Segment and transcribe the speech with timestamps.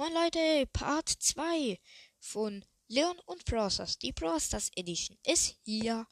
[0.00, 1.76] Moin Leute, Part 2
[2.20, 3.98] von Leon und Browsers.
[3.98, 6.06] Die Browsers Edition ist hier.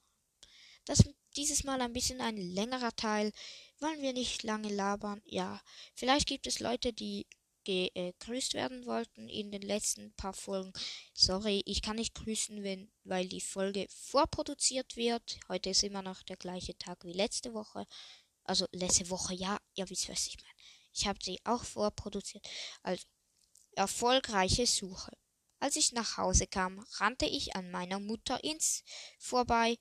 [0.87, 1.05] Das
[1.37, 3.31] dieses Mal ein bisschen ein längerer Teil.
[3.79, 5.23] Wollen wir nicht lange labern?
[5.25, 5.63] Ja,
[5.95, 7.29] vielleicht gibt es Leute, die
[7.63, 10.73] gegrüßt werden wollten in den letzten paar Folgen.
[11.15, 15.39] Sorry, ich kann nicht grüßen, wenn, weil die Folge vorproduziert wird.
[15.47, 17.87] Heute ist immer noch der gleiche Tag wie letzte Woche.
[18.43, 20.57] Also letzte Woche, ja, ihr wisst, was ich meine.
[20.93, 22.45] Ich habe sie auch vorproduziert.
[22.83, 23.05] Also
[23.77, 25.13] erfolgreiche Suche.
[25.59, 28.83] Als ich nach Hause kam, rannte ich an meiner Mutter ins
[29.19, 29.79] vorbei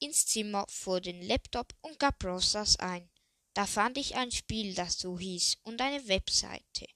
[0.00, 3.08] ins Zimmer vor den Laptop und gab Browsers ein.
[3.54, 6.86] Da fand ich ein Spiel, das so hieß, und eine Webseite.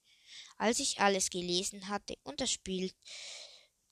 [0.57, 2.93] Als ich alles gelesen hatte und das Spiel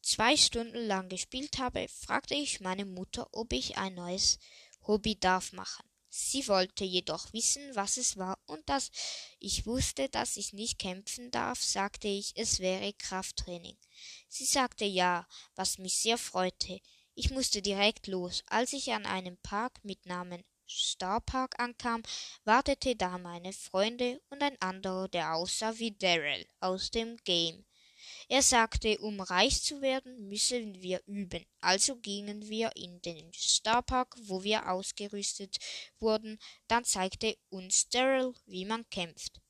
[0.02, 4.38] zwei Stunden lang gespielt habe, fragte ich meine Mutter, ob ich ein neues
[4.86, 5.88] Hobby darf machen.
[6.18, 8.90] Sie wollte jedoch wissen, was es war, und dass
[9.38, 13.76] ich wusste, dass ich nicht kämpfen darf, sagte ich, es wäre Krafttraining.
[14.26, 16.80] Sie sagte ja, was mich sehr freute.
[17.14, 18.42] Ich musste direkt los.
[18.46, 22.02] Als ich an einem Park mit Namen Starpark ankam,
[22.44, 27.66] wartete da meine Freunde und ein anderer, der aussah wie Daryl aus dem Game.
[28.28, 31.46] Er sagte, um reich zu werden, müssen wir üben.
[31.60, 35.58] Also gingen wir in den Starpark, wo wir ausgerüstet
[35.98, 36.38] wurden.
[36.66, 39.40] Dann zeigte uns Daryl, wie man kämpft.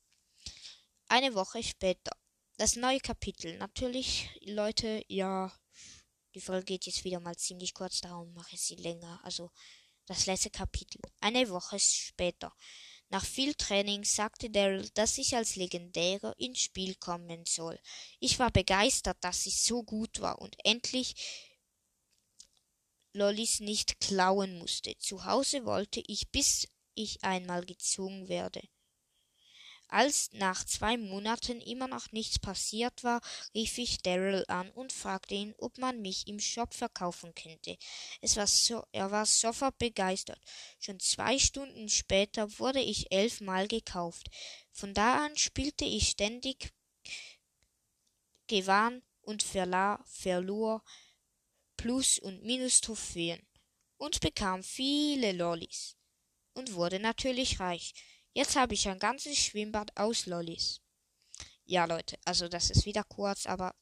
[1.07, 2.11] Eine Woche später.
[2.57, 3.57] Das neue Kapitel.
[3.57, 5.51] Natürlich, Leute, ja,
[6.35, 9.19] die Folge geht jetzt wieder mal ziemlich kurz, darum mache ich sie länger.
[9.23, 9.51] Also
[10.05, 11.01] das letzte Kapitel.
[11.19, 12.53] Eine Woche später.
[13.09, 17.79] Nach viel Training sagte Daryl, dass ich als Legendärer ins Spiel kommen soll.
[18.19, 21.15] Ich war begeistert, dass ich so gut war und endlich
[23.13, 24.97] Lollis nicht klauen musste.
[24.97, 28.61] Zu Hause wollte ich, bis ich einmal gezwungen werde.
[29.89, 33.21] Als nach zwei Monaten immer noch nichts passiert war,
[33.53, 37.77] rief ich Daryl an und fragte ihn, ob man mich im Shop verkaufen könnte.
[38.19, 40.39] Es war so, er war sofort begeistert.
[40.79, 44.29] Schon zwei Stunden später wurde ich elfmal gekauft.
[44.71, 46.73] Von da an spielte ich ständig,
[48.47, 50.83] gewann und verla, verlor
[51.77, 53.45] Plus- und Minus-Trophäen
[53.97, 55.95] und bekam viele Lollis
[56.53, 57.93] und wurde natürlich reich.
[58.37, 60.79] Jetzt habe ich ein ganzes Schwimmbad aus Lollis.
[61.65, 63.73] Ja, Leute, also das ist wieder kurz, aber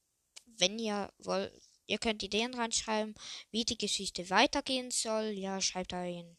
[0.46, 1.52] wenn ihr wollt,
[1.88, 3.16] ihr könnt Ideen reinschreiben,
[3.52, 5.32] wie die Geschichte weitergehen soll.
[5.32, 6.38] Ja, schreibt einen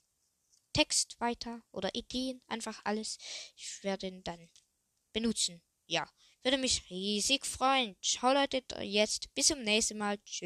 [0.73, 3.19] Text weiter oder Ideen, einfach alles.
[3.55, 4.49] Ich werde ihn dann
[5.13, 5.61] benutzen.
[5.85, 6.09] Ja,
[6.43, 7.97] würde mich riesig freuen.
[8.01, 10.17] Ciao Leute, jetzt bis zum nächsten Mal.
[10.25, 10.45] Tschüss.